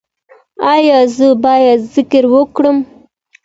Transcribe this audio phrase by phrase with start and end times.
[0.73, 2.77] ایا زه باید ذکر وکړم؟